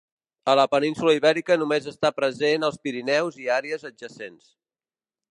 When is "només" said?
1.63-1.89